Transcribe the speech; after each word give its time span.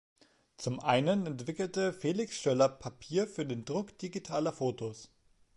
Zum 0.57 0.79
einen 0.79 1.27
entwickelte 1.27 1.93
Felix 1.93 2.39
Schoeller 2.41 2.69
Papier 2.69 3.27
für 3.27 3.45
den 3.45 3.65
Druck 3.65 3.95
digitaler 3.99 4.51
Fotos. 4.51 5.11